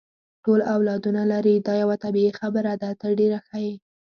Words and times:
ټول 0.43 0.59
اولادونه 0.73 1.21
لري، 1.31 1.55
دا 1.67 1.73
یوه 1.81 1.95
طبیعي 2.03 2.31
خبره 2.39 2.73
ده، 2.81 2.89
ته 2.99 3.07
ډېره 3.19 3.39
ښه 3.47 3.57
یې. 3.65 3.73